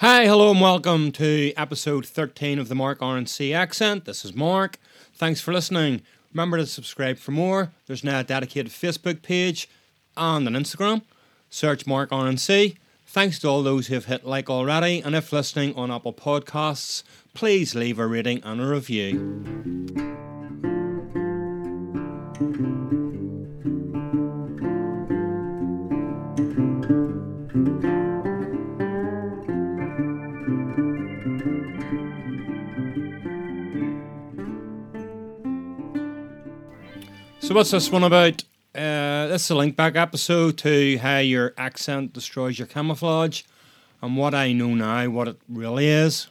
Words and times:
Hi, 0.00 0.26
hello, 0.26 0.50
and 0.50 0.60
welcome 0.60 1.12
to 1.12 1.52
episode 1.56 2.04
13 2.04 2.58
of 2.58 2.68
the 2.68 2.74
Mark 2.74 2.98
RNC 2.98 3.54
Accent. 3.54 4.04
This 4.04 4.24
is 4.24 4.34
Mark. 4.34 4.76
Thanks 5.14 5.40
for 5.40 5.52
listening. 5.52 6.02
Remember 6.32 6.56
to 6.56 6.66
subscribe 6.66 7.16
for 7.16 7.30
more. 7.30 7.70
There's 7.86 8.02
now 8.02 8.18
a 8.18 8.24
dedicated 8.24 8.72
Facebook 8.72 9.22
page 9.22 9.68
and 10.16 10.48
an 10.48 10.54
Instagram. 10.54 11.02
Search 11.48 11.86
Mark 11.86 12.10
RNC. 12.10 12.76
Thanks 13.06 13.38
to 13.38 13.48
all 13.48 13.62
those 13.62 13.86
who 13.86 13.94
have 13.94 14.06
hit 14.06 14.26
like 14.26 14.50
already, 14.50 15.00
and 15.00 15.14
if 15.14 15.32
listening 15.32 15.76
on 15.76 15.92
Apple 15.92 16.12
Podcasts, 16.12 17.04
please 17.32 17.76
leave 17.76 18.00
a 18.00 18.06
rating 18.06 18.42
and 18.42 18.60
a 18.60 18.66
review. 18.66 20.13
So, 37.44 37.54
what's 37.54 37.72
this 37.72 37.92
one 37.92 38.04
about? 38.04 38.42
Uh, 38.74 39.26
this 39.26 39.44
is 39.44 39.50
a 39.50 39.54
link 39.54 39.76
back 39.76 39.96
episode 39.96 40.56
to 40.56 40.96
how 40.96 41.18
your 41.18 41.52
accent 41.58 42.14
destroys 42.14 42.58
your 42.58 42.66
camouflage 42.66 43.42
and 44.00 44.16
what 44.16 44.34
I 44.34 44.54
know 44.54 44.74
now, 44.74 45.10
what 45.10 45.28
it 45.28 45.36
really 45.46 45.86
is. 45.86 46.28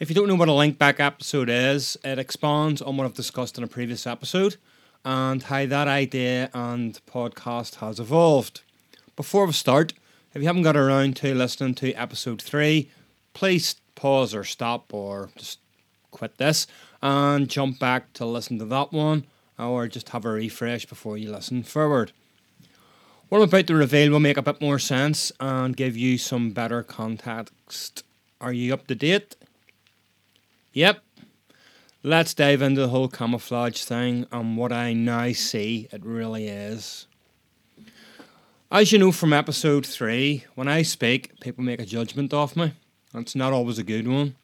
If 0.00 0.08
you 0.08 0.16
don't 0.16 0.26
know 0.26 0.34
what 0.34 0.48
a 0.48 0.52
link 0.52 0.76
back 0.76 0.98
episode 0.98 1.48
is, 1.48 1.96
it 2.02 2.18
expands 2.18 2.82
on 2.82 2.96
what 2.96 3.04
I've 3.04 3.14
discussed 3.14 3.58
in 3.58 3.62
a 3.62 3.68
previous 3.68 4.08
episode 4.08 4.56
and 5.04 5.44
how 5.44 5.66
that 5.66 5.86
idea 5.86 6.50
and 6.52 6.98
podcast 7.06 7.76
has 7.76 8.00
evolved. 8.00 8.62
Before 9.14 9.46
we 9.46 9.52
start, 9.52 9.92
if 10.34 10.42
you 10.42 10.48
haven't 10.48 10.62
got 10.62 10.76
around 10.76 11.14
to 11.18 11.32
listening 11.32 11.76
to 11.76 11.92
episode 11.92 12.42
3, 12.42 12.90
please 13.34 13.76
pause 13.94 14.34
or 14.34 14.42
stop 14.42 14.92
or 14.92 15.30
just 15.36 15.60
quit 16.10 16.38
this 16.38 16.66
and 17.00 17.48
jump 17.48 17.78
back 17.78 18.12
to 18.14 18.26
listen 18.26 18.58
to 18.58 18.64
that 18.64 18.90
one 18.92 19.26
or 19.58 19.88
just 19.88 20.10
have 20.10 20.24
a 20.24 20.30
refresh 20.30 20.86
before 20.86 21.16
you 21.16 21.30
listen 21.30 21.62
forward. 21.62 22.12
What 23.28 23.38
I'm 23.38 23.44
about 23.44 23.66
to 23.66 23.74
reveal 23.74 24.12
will 24.12 24.20
make 24.20 24.36
a 24.36 24.42
bit 24.42 24.60
more 24.60 24.78
sense 24.78 25.32
and 25.40 25.76
give 25.76 25.96
you 25.96 26.16
some 26.18 26.50
better 26.50 26.82
context. 26.82 28.04
Are 28.40 28.52
you 28.52 28.72
up 28.72 28.86
to 28.86 28.94
date? 28.94 29.34
Yep. 30.72 31.00
Let's 32.02 32.34
dive 32.34 32.62
into 32.62 32.82
the 32.82 32.88
whole 32.88 33.08
camouflage 33.08 33.82
thing 33.82 34.26
and 34.30 34.56
what 34.56 34.72
I 34.72 34.92
now 34.92 35.32
see 35.32 35.88
it 35.90 36.04
really 36.04 36.46
is. 36.46 37.06
As 38.70 38.92
you 38.92 38.98
know 38.98 39.10
from 39.10 39.32
episode 39.32 39.86
3, 39.86 40.44
when 40.54 40.68
I 40.68 40.82
speak, 40.82 41.40
people 41.40 41.64
make 41.64 41.80
a 41.80 41.86
judgment 41.86 42.32
of 42.32 42.56
me. 42.56 42.74
It's 43.14 43.34
not 43.34 43.52
always 43.52 43.78
a 43.78 43.84
good 43.84 44.06
one. 44.06 44.36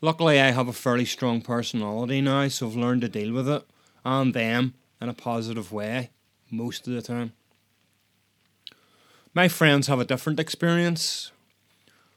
Luckily, 0.00 0.40
I 0.40 0.50
have 0.50 0.68
a 0.68 0.72
fairly 0.72 1.04
strong 1.04 1.40
personality 1.40 2.20
now, 2.20 2.48
so 2.48 2.66
I've 2.66 2.76
learned 2.76 3.02
to 3.02 3.08
deal 3.08 3.32
with 3.32 3.48
it 3.48 3.69
and 4.04 4.34
them 4.34 4.74
in 5.00 5.08
a 5.08 5.14
positive 5.14 5.72
way 5.72 6.10
most 6.50 6.86
of 6.86 6.94
the 6.94 7.02
time. 7.02 7.32
My 9.32 9.48
friends 9.48 9.86
have 9.86 10.00
a 10.00 10.04
different 10.04 10.40
experience. 10.40 11.30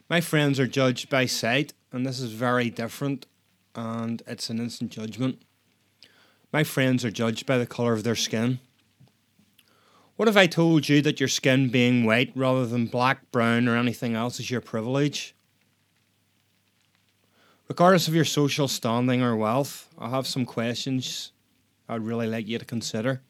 My 0.10 0.20
friends 0.20 0.60
are 0.60 0.68
judged 0.68 1.10
by 1.10 1.26
sight, 1.26 1.74
and 1.92 2.06
this 2.06 2.20
is 2.20 2.34
very 2.34 2.70
different, 2.70 3.28
and 3.76 4.22
it's 4.26 4.50
an 4.50 4.60
instant 4.60 4.92
judgment. 4.92 5.42
My 6.52 6.64
friends 6.64 7.06
are 7.06 7.12
judged 7.12 7.46
by 7.46 7.58
the 7.58 7.66
colour 7.66 7.94
of 7.94 8.04
their 8.04 8.16
skin. 8.16 8.60
What 10.16 10.28
if 10.28 10.38
I 10.38 10.48
told 10.48 10.90
you 10.90 11.02
that 11.02 11.20
your 11.20 11.30
skin 11.30 11.70
being 11.70 12.04
white 12.06 12.32
rather 12.36 12.66
than 12.66 12.86
black, 12.86 13.32
brown, 13.32 13.68
or 13.68 13.76
anything 13.76 14.16
else 14.16 14.40
is 14.40 14.52
your 14.52 14.62
privilege? 14.62 15.36
Regardless 17.68 18.08
of 18.08 18.14
your 18.14 18.26
social 18.26 18.68
standing 18.68 19.24
or 19.24 19.36
wealth, 19.36 19.90
I 19.98 20.10
have 20.10 20.28
some 20.28 20.46
questions 20.46 21.32
I'd 21.94 22.02
really 22.02 22.28
like 22.28 22.48
you 22.48 22.58
to 22.58 22.66
consider. 22.66 23.22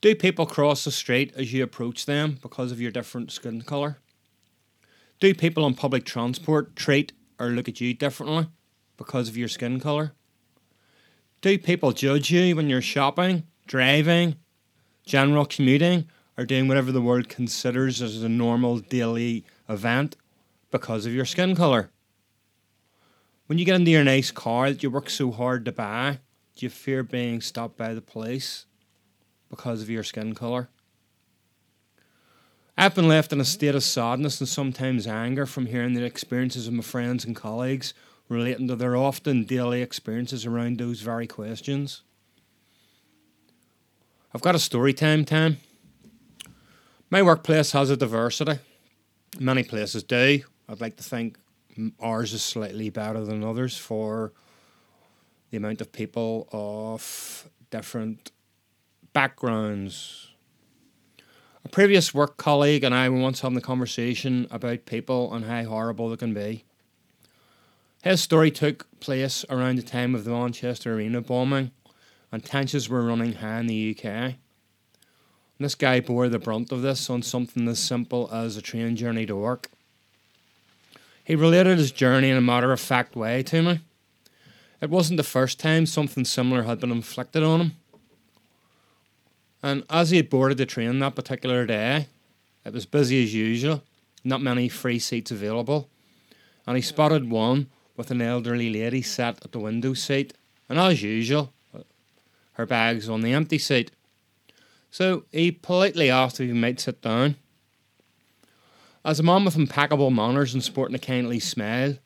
Do 0.00 0.14
people 0.14 0.46
cross 0.46 0.84
the 0.84 0.90
street 0.90 1.32
as 1.36 1.52
you 1.52 1.62
approach 1.62 2.06
them 2.06 2.38
because 2.42 2.72
of 2.72 2.80
your 2.80 2.90
different 2.90 3.30
skin 3.30 3.62
colour? 3.62 3.98
Do 5.20 5.34
people 5.34 5.64
on 5.64 5.74
public 5.74 6.04
transport 6.04 6.74
treat 6.74 7.12
or 7.38 7.48
look 7.48 7.68
at 7.68 7.80
you 7.80 7.92
differently 7.92 8.48
because 8.96 9.28
of 9.28 9.36
your 9.36 9.48
skin 9.48 9.78
colour? 9.78 10.12
Do 11.42 11.58
people 11.58 11.92
judge 11.92 12.30
you 12.30 12.56
when 12.56 12.68
you're 12.68 12.82
shopping, 12.82 13.44
driving, 13.66 14.36
general 15.04 15.44
commuting, 15.44 16.08
or 16.36 16.44
doing 16.46 16.66
whatever 16.66 16.92
the 16.92 17.02
world 17.02 17.28
considers 17.28 18.00
as 18.00 18.22
a 18.22 18.28
normal 18.28 18.78
daily 18.78 19.44
event 19.68 20.16
because 20.70 21.06
of 21.06 21.12
your 21.12 21.26
skin 21.26 21.54
colour? 21.54 21.90
When 23.46 23.58
you 23.58 23.64
get 23.64 23.76
into 23.76 23.90
your 23.90 24.04
nice 24.04 24.30
car 24.30 24.70
that 24.70 24.82
you 24.82 24.90
work 24.90 25.10
so 25.10 25.30
hard 25.30 25.64
to 25.66 25.72
buy, 25.72 26.20
do 26.56 26.66
you 26.66 26.70
fear 26.70 27.02
being 27.02 27.40
stopped 27.40 27.76
by 27.76 27.94
the 27.94 28.00
police 28.00 28.66
because 29.48 29.82
of 29.82 29.90
your 29.90 30.02
skin 30.02 30.34
colour? 30.34 30.68
I've 32.76 32.94
been 32.94 33.08
left 33.08 33.32
in 33.32 33.40
a 33.40 33.44
state 33.44 33.74
of 33.74 33.82
sadness 33.82 34.40
and 34.40 34.48
sometimes 34.48 35.06
anger 35.06 35.44
from 35.44 35.66
hearing 35.66 35.92
the 35.92 36.04
experiences 36.04 36.66
of 36.66 36.72
my 36.72 36.82
friends 36.82 37.24
and 37.24 37.36
colleagues 37.36 37.92
relating 38.28 38.68
to 38.68 38.76
their 38.76 38.96
often 38.96 39.44
daily 39.44 39.82
experiences 39.82 40.46
around 40.46 40.78
those 40.78 41.00
very 41.00 41.26
questions. 41.26 42.02
I've 44.32 44.40
got 44.40 44.54
a 44.54 44.60
story 44.60 44.94
time 44.94 45.24
time. 45.24 45.58
My 47.10 47.22
workplace 47.22 47.72
has 47.72 47.90
a 47.90 47.96
diversity. 47.96 48.60
Many 49.38 49.64
places 49.64 50.04
do. 50.04 50.40
I'd 50.68 50.80
like 50.80 50.96
to 50.96 51.02
think 51.02 51.38
ours 52.00 52.32
is 52.32 52.42
slightly 52.42 52.88
better 52.88 53.24
than 53.24 53.42
others 53.42 53.76
for 53.76 54.32
the 55.50 55.56
amount 55.56 55.80
of 55.80 55.92
people 55.92 56.48
of 56.52 57.48
different 57.70 58.30
backgrounds. 59.12 60.28
A 61.64 61.68
previous 61.68 62.14
work 62.14 62.36
colleague 62.36 62.84
and 62.84 62.94
I 62.94 63.08
were 63.08 63.18
once 63.18 63.40
having 63.40 63.58
a 63.58 63.62
conversation 63.62 64.46
about 64.50 64.86
people 64.86 65.32
and 65.34 65.44
how 65.44 65.64
horrible 65.64 66.08
they 66.08 66.16
can 66.16 66.32
be. 66.32 66.64
His 68.02 68.22
story 68.22 68.50
took 68.50 68.86
place 69.00 69.44
around 69.50 69.76
the 69.76 69.82
time 69.82 70.14
of 70.14 70.24
the 70.24 70.30
Manchester 70.30 70.94
Arena 70.94 71.20
bombing, 71.20 71.70
and 72.32 72.42
tensions 72.42 72.88
were 72.88 73.04
running 73.04 73.34
high 73.34 73.60
in 73.60 73.66
the 73.66 73.94
UK. 73.94 74.04
And 74.04 74.36
this 75.58 75.74
guy 75.74 76.00
bore 76.00 76.30
the 76.30 76.38
brunt 76.38 76.72
of 76.72 76.80
this 76.80 77.10
on 77.10 77.20
something 77.22 77.68
as 77.68 77.78
simple 77.78 78.30
as 78.32 78.56
a 78.56 78.62
train 78.62 78.96
journey 78.96 79.26
to 79.26 79.36
work. 79.36 79.70
He 81.22 81.34
related 81.34 81.76
his 81.76 81.92
journey 81.92 82.30
in 82.30 82.38
a 82.38 82.40
matter 82.40 82.72
of 82.72 82.80
fact 82.80 83.14
way 83.14 83.42
to 83.42 83.62
me. 83.62 83.80
It 84.80 84.88
wasn't 84.88 85.18
the 85.18 85.22
first 85.22 85.58
time 85.58 85.84
something 85.84 86.24
similar 86.24 86.62
had 86.62 86.80
been 86.80 86.90
inflicted 86.90 87.42
on 87.42 87.60
him. 87.60 87.72
And 89.62 89.84
as 89.90 90.10
he 90.10 90.16
had 90.16 90.30
boarded 90.30 90.56
the 90.56 90.64
train 90.64 90.98
that 90.98 91.14
particular 91.14 91.66
day, 91.66 92.08
it 92.64 92.72
was 92.72 92.86
busy 92.86 93.22
as 93.22 93.34
usual, 93.34 93.82
not 94.24 94.40
many 94.40 94.70
free 94.70 94.98
seats 94.98 95.30
available, 95.30 95.88
and 96.66 96.76
he 96.76 96.82
spotted 96.82 97.30
one 97.30 97.68
with 97.96 98.10
an 98.10 98.22
elderly 98.22 98.72
lady 98.72 99.02
sat 99.02 99.38
at 99.44 99.52
the 99.52 99.58
window 99.58 99.92
seat, 99.92 100.32
and 100.68 100.78
as 100.78 101.02
usual, 101.02 101.52
her 102.52 102.64
bags 102.64 103.08
on 103.08 103.20
the 103.20 103.34
empty 103.34 103.58
seat. 103.58 103.90
So 104.90 105.24
he 105.30 105.52
politely 105.52 106.10
asked 106.10 106.40
if 106.40 106.48
he 106.48 106.54
might 106.54 106.80
sit 106.80 107.02
down. 107.02 107.36
As 109.04 109.20
a 109.20 109.22
man 109.22 109.44
with 109.44 109.56
impeccable 109.56 110.10
manners 110.10 110.54
and 110.54 110.62
sporting 110.62 110.94
a 110.94 110.98
kindly 110.98 111.38
smile, 111.38 111.96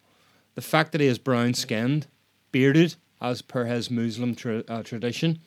the 0.56 0.60
fact 0.60 0.90
that 0.92 1.00
he 1.00 1.06
is 1.06 1.18
brown 1.18 1.54
skinned 1.54 2.06
bearded, 2.54 2.94
as 3.20 3.42
per 3.42 3.64
his 3.64 3.90
Muslim 3.90 4.36
tra- 4.36 4.62
uh, 4.68 4.84
tradition, 4.84 5.40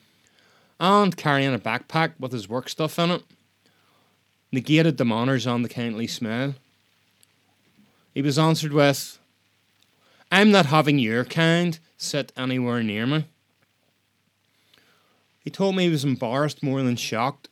and 0.77 1.15
carrying 1.15 1.53
a 1.53 1.57
backpack 1.57 2.11
with 2.19 2.33
his 2.33 2.49
work 2.49 2.67
stuff 2.67 2.99
in 2.99 3.11
it, 3.11 3.23
negated 4.51 4.97
the 4.97 5.05
manners 5.05 5.47
and 5.47 5.63
the 5.63 5.69
kindly 5.69 6.05
smile. 6.05 6.53
He 8.13 8.21
was 8.21 8.37
answered 8.37 8.73
with, 8.73 9.19
I'm 10.29 10.51
not 10.51 10.65
having 10.65 10.99
your 10.99 11.23
kind 11.23 11.79
sit 11.95 12.33
anywhere 12.35 12.83
near 12.83 13.07
me. 13.07 13.23
He 15.39 15.49
told 15.49 15.77
me 15.77 15.85
he 15.85 15.89
was 15.89 16.03
embarrassed 16.03 16.61
more 16.61 16.83
than 16.83 16.97
shocked, 16.97 17.47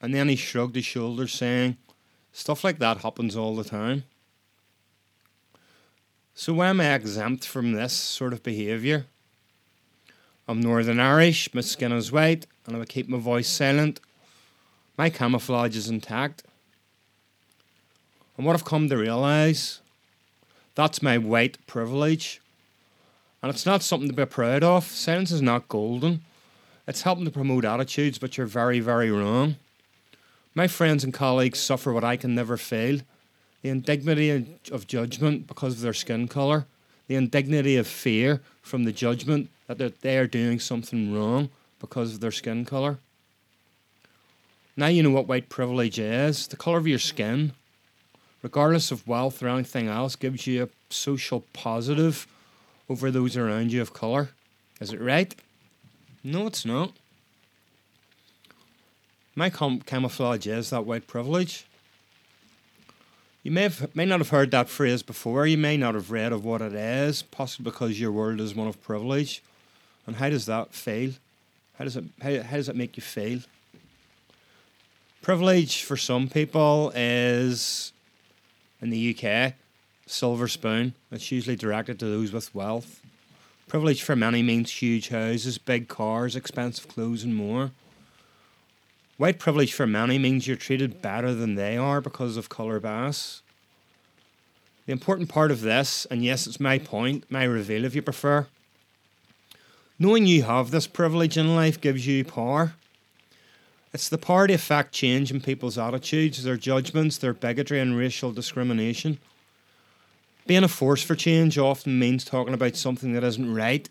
and 0.00 0.12
then 0.12 0.28
he 0.28 0.34
shrugged 0.34 0.74
his 0.74 0.84
shoulders, 0.84 1.32
saying, 1.32 1.76
Stuff 2.32 2.64
like 2.64 2.80
that 2.80 2.98
happens 2.98 3.36
all 3.36 3.54
the 3.54 3.62
time. 3.62 4.02
So 6.34 6.54
why 6.54 6.68
am 6.68 6.80
I 6.80 6.94
exempt 6.94 7.46
from 7.46 7.72
this 7.72 7.92
sort 7.92 8.32
of 8.32 8.42
behaviour? 8.42 9.04
I'm 10.48 10.60
Northern 10.60 10.98
Irish, 10.98 11.52
my 11.52 11.60
skin 11.60 11.92
is 11.92 12.10
white, 12.10 12.46
and 12.66 12.74
I 12.74 12.78
would 12.78 12.88
keep 12.88 13.06
my 13.06 13.18
voice 13.18 13.48
silent. 13.48 14.00
My 14.96 15.10
camouflage 15.10 15.76
is 15.76 15.90
intact. 15.90 16.42
And 18.36 18.46
what 18.46 18.54
I've 18.54 18.64
come 18.64 18.88
to 18.88 18.96
realise, 18.96 19.80
that's 20.74 21.02
my 21.02 21.18
white 21.18 21.58
privilege. 21.66 22.40
And 23.42 23.50
it's 23.50 23.66
not 23.66 23.82
something 23.82 24.08
to 24.08 24.16
be 24.16 24.24
proud 24.24 24.64
of. 24.64 24.86
Silence 24.86 25.32
is 25.32 25.42
not 25.42 25.68
golden. 25.68 26.22
It's 26.88 27.02
helping 27.02 27.26
to 27.26 27.30
promote 27.30 27.66
attitudes 27.66 28.22
which 28.22 28.38
are 28.38 28.46
very, 28.46 28.80
very 28.80 29.10
wrong. 29.10 29.56
My 30.54 30.66
friends 30.66 31.04
and 31.04 31.12
colleagues 31.12 31.60
suffer 31.60 31.92
what 31.92 32.04
I 32.04 32.16
can 32.16 32.34
never 32.34 32.56
feel 32.56 33.00
the 33.62 33.68
indignity 33.68 34.58
of 34.70 34.86
judgment 34.86 35.46
because 35.46 35.74
of 35.74 35.80
their 35.80 35.94
skin 35.94 36.28
color, 36.28 36.66
the 37.06 37.14
indignity 37.14 37.76
of 37.76 37.86
fear 37.86 38.40
from 38.60 38.84
the 38.84 38.92
judgment 38.92 39.48
that 39.68 40.00
they 40.00 40.18
are 40.18 40.26
doing 40.26 40.60
something 40.60 41.14
wrong 41.14 41.48
because 41.80 42.14
of 42.14 42.20
their 42.20 42.32
skin 42.32 42.64
color. 42.64 42.98
Now 44.76 44.86
you 44.86 45.02
know 45.02 45.10
what 45.10 45.28
white 45.28 45.48
privilege 45.48 45.98
is. 45.98 46.46
The 46.46 46.56
color 46.56 46.78
of 46.78 46.86
your 46.86 46.98
skin, 46.98 47.52
regardless 48.42 48.90
of 48.90 49.06
wealth 49.06 49.42
or 49.42 49.48
anything 49.48 49.88
else, 49.88 50.16
gives 50.16 50.46
you 50.46 50.64
a 50.64 50.68
social 50.92 51.44
positive 51.52 52.26
over 52.88 53.10
those 53.10 53.36
around 53.36 53.72
you 53.72 53.80
of 53.80 53.92
color. 53.92 54.30
Is 54.80 54.92
it 54.92 55.00
right? 55.00 55.34
No, 56.24 56.46
it's 56.46 56.64
not. 56.64 56.92
My 59.34 59.50
com- 59.50 59.80
camouflage 59.80 60.46
is 60.46 60.70
that 60.70 60.84
white 60.84 61.06
privilege. 61.06 61.66
You 63.42 63.50
may 63.50 63.62
have 63.62 63.94
may 63.94 64.04
not 64.04 64.20
have 64.20 64.28
heard 64.28 64.52
that 64.52 64.68
phrase 64.68 65.02
before. 65.02 65.46
You 65.46 65.58
may 65.58 65.76
not 65.76 65.94
have 65.94 66.12
read 66.12 66.32
of 66.32 66.44
what 66.44 66.62
it 66.62 66.74
is, 66.74 67.22
possibly 67.22 67.70
because 67.70 68.00
your 68.00 68.12
world 68.12 68.40
is 68.40 68.54
one 68.54 68.68
of 68.68 68.80
privilege. 68.82 69.42
And 70.06 70.16
how 70.16 70.30
does 70.30 70.46
that 70.46 70.72
feel? 70.72 71.12
How 71.76 71.84
does 71.84 71.96
it 71.96 72.04
how, 72.22 72.42
how 72.42 72.56
does 72.56 72.68
it 72.68 72.76
make 72.76 72.96
you 72.96 73.02
feel? 73.02 73.40
Privilege 75.22 75.82
for 75.82 75.96
some 75.96 76.28
people 76.28 76.92
is 76.94 77.92
in 78.80 78.90
the 78.90 79.16
UK, 79.16 79.54
silver 80.06 80.46
spoon. 80.46 80.94
It's 81.10 81.30
usually 81.32 81.56
directed 81.56 81.98
to 82.00 82.06
those 82.06 82.32
with 82.32 82.54
wealth. 82.54 83.00
Privilege 83.68 84.02
for 84.02 84.14
many 84.14 84.42
means 84.42 84.70
huge 84.70 85.08
houses, 85.08 85.58
big 85.58 85.88
cars, 85.88 86.36
expensive 86.36 86.88
clothes, 86.88 87.24
and 87.24 87.34
more. 87.34 87.70
White 89.18 89.38
privilege 89.38 89.72
for 89.72 89.86
many 89.86 90.18
means 90.18 90.46
you're 90.46 90.56
treated 90.56 91.02
better 91.02 91.34
than 91.34 91.54
they 91.54 91.76
are 91.76 92.00
because 92.00 92.36
of 92.36 92.48
colour 92.48 92.80
bias. 92.80 93.42
The 94.86 94.92
important 94.92 95.28
part 95.28 95.50
of 95.50 95.60
this, 95.60 96.06
and 96.06 96.24
yes, 96.24 96.46
it's 96.46 96.58
my 96.58 96.78
point, 96.78 97.24
my 97.30 97.44
reveal 97.44 97.84
if 97.84 97.94
you 97.94 98.02
prefer, 98.02 98.48
knowing 99.98 100.26
you 100.26 100.42
have 100.42 100.70
this 100.70 100.86
privilege 100.86 101.36
in 101.36 101.54
life 101.54 101.80
gives 101.80 102.06
you 102.06 102.24
power. 102.24 102.74
It's 103.92 104.08
the 104.08 104.18
power 104.18 104.46
to 104.46 104.54
affect 104.54 104.92
change 104.92 105.30
in 105.30 105.40
people's 105.40 105.78
attitudes, 105.78 106.42
their 106.42 106.56
judgments, 106.56 107.18
their 107.18 107.34
bigotry, 107.34 107.78
and 107.78 107.96
racial 107.96 108.32
discrimination. 108.32 109.18
Being 110.46 110.64
a 110.64 110.68
force 110.68 111.02
for 111.02 111.14
change 111.14 111.58
often 111.58 111.98
means 111.98 112.24
talking 112.24 112.54
about 112.54 112.74
something 112.74 113.12
that 113.12 113.22
isn't 113.22 113.54
right. 113.54 113.88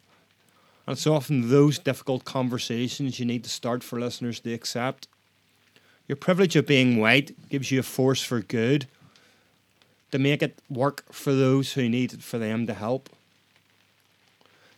And 0.85 0.95
it's 0.95 1.07
often 1.07 1.49
those 1.49 1.79
difficult 1.79 2.25
conversations 2.25 3.19
you 3.19 3.25
need 3.25 3.43
to 3.43 3.49
start 3.49 3.83
for 3.83 3.99
listeners 3.99 4.39
to 4.41 4.53
accept. 4.53 5.07
Your 6.07 6.15
privilege 6.15 6.55
of 6.55 6.67
being 6.67 6.99
white 6.99 7.49
gives 7.49 7.71
you 7.71 7.79
a 7.79 7.83
force 7.83 8.21
for 8.21 8.41
good 8.41 8.87
to 10.11 10.19
make 10.19 10.41
it 10.41 10.59
work 10.69 11.03
for 11.11 11.33
those 11.33 11.73
who 11.73 11.87
need 11.87 12.13
it 12.13 12.21
for 12.21 12.37
them 12.37 12.67
to 12.67 12.73
help 12.73 13.09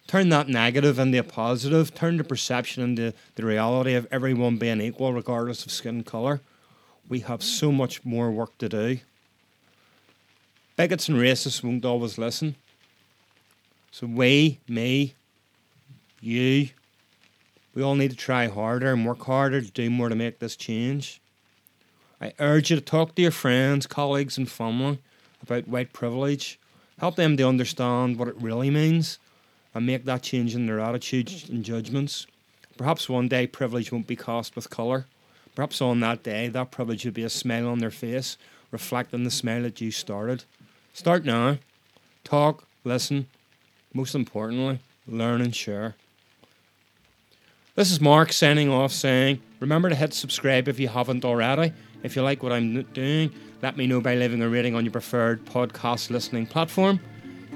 turn 0.07 0.29
that 0.29 0.47
negative 0.47 0.99
into 0.99 1.19
a 1.19 1.23
positive, 1.23 1.93
turn 1.93 2.17
the 2.17 2.23
perception 2.23 2.83
into 2.83 3.13
the 3.35 3.45
reality 3.45 3.93
of 3.93 4.07
everyone 4.11 4.57
being 4.57 4.81
equal 4.81 5.13
regardless 5.13 5.65
of 5.65 5.71
skin 5.71 6.03
colour. 6.03 6.41
We 7.09 7.21
have 7.21 7.43
so 7.43 7.71
much 7.71 8.03
more 8.05 8.31
work 8.31 8.57
to 8.59 8.69
do. 8.69 8.99
Bigots 10.75 11.09
and 11.09 11.17
racists 11.17 11.63
won't 11.63 11.85
always 11.85 12.17
listen. 12.17 12.55
So 13.91 14.07
we, 14.07 14.59
me, 14.67 15.13
you, 16.23 16.69
we 17.75 17.81
all 17.81 17.95
need 17.95 18.11
to 18.11 18.17
try 18.17 18.47
harder 18.47 18.91
and 18.91 19.05
work 19.05 19.23
harder 19.23 19.61
to 19.61 19.71
do 19.71 19.89
more 19.89 20.09
to 20.09 20.15
make 20.15 20.39
this 20.39 20.55
change. 20.55 21.21
I 22.21 22.33
urge 22.39 22.69
you 22.69 22.77
to 22.77 22.81
talk 22.81 23.15
to 23.15 23.21
your 23.21 23.31
friends, 23.31 23.87
colleagues, 23.87 24.37
and 24.37 24.49
family 24.49 24.99
about 25.41 25.67
white 25.67 25.91
privilege. 25.91 26.59
Help 26.99 27.15
them 27.15 27.35
to 27.37 27.47
understand 27.47 28.17
what 28.17 28.27
it 28.27 28.41
really 28.41 28.69
means 28.69 29.19
and 29.73 29.85
make 29.85 30.05
that 30.05 30.21
change 30.21 30.55
in 30.55 30.67
their 30.67 30.79
attitudes 30.79 31.49
and 31.49 31.65
judgments. 31.65 32.27
Perhaps 32.77 33.09
one 33.09 33.27
day 33.27 33.47
privilege 33.47 33.91
won't 33.91 34.07
be 34.07 34.15
cast 34.15 34.55
with 34.55 34.69
colour. 34.69 35.05
Perhaps 35.55 35.81
on 35.81 35.99
that 35.99 36.23
day, 36.23 36.47
that 36.47 36.71
privilege 36.71 37.05
will 37.05 37.11
be 37.11 37.23
a 37.23 37.29
smile 37.29 37.67
on 37.67 37.79
their 37.79 37.91
face, 37.91 38.37
reflecting 38.71 39.23
the 39.23 39.31
smile 39.31 39.63
that 39.63 39.81
you 39.81 39.91
started. 39.91 40.45
Start 40.93 41.25
now. 41.25 41.57
Talk, 42.23 42.65
listen, 42.83 43.27
most 43.93 44.15
importantly, 44.15 44.79
learn 45.07 45.41
and 45.41 45.55
share. 45.55 45.95
This 47.75 47.91
is 47.91 47.99
Mark 47.99 48.31
signing 48.31 48.69
off 48.69 48.91
saying, 48.91 49.41
remember 49.59 49.89
to 49.89 49.95
hit 49.95 50.13
subscribe 50.13 50.67
if 50.67 50.79
you 50.79 50.87
haven't 50.87 51.25
already. 51.25 51.73
If 52.03 52.15
you 52.15 52.21
like 52.21 52.43
what 52.43 52.51
I'm 52.51 52.83
doing, 52.93 53.33
let 53.63 53.77
me 53.77 53.87
know 53.87 53.99
by 53.99 54.13
leaving 54.13 54.43
a 54.43 54.47
rating 54.47 54.75
on 54.75 54.85
your 54.85 54.91
preferred 54.91 55.43
podcast 55.45 56.11
listening 56.11 56.45
platform. 56.45 56.99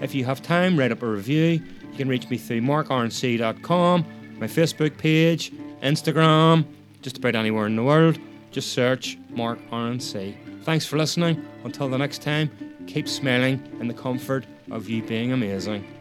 If 0.01 0.15
you 0.15 0.25
have 0.25 0.41
time, 0.41 0.75
write 0.75 0.91
up 0.91 1.03
a 1.03 1.07
review 1.07 1.61
you 1.91 1.95
can 1.95 2.09
reach 2.09 2.27
me 2.31 2.37
through 2.37 2.61
markrnc.com, 2.61 4.05
my 4.39 4.47
Facebook 4.47 4.97
page, 4.97 5.51
Instagram, 5.83 6.65
just 7.03 7.19
about 7.19 7.35
anywhere 7.35 7.67
in 7.67 7.75
the 7.75 7.83
world. 7.83 8.17
Just 8.49 8.73
search 8.73 9.19
Mark 9.29 9.59
RNC. 9.69 10.63
Thanks 10.63 10.87
for 10.87 10.97
listening. 10.97 11.45
Until 11.63 11.89
the 11.89 11.97
next 11.97 12.23
time, 12.23 12.49
keep 12.87 13.07
smiling 13.07 13.61
in 13.79 13.87
the 13.87 13.93
comfort 13.93 14.47
of 14.71 14.89
you 14.89 15.03
being 15.03 15.31
amazing. 15.31 15.96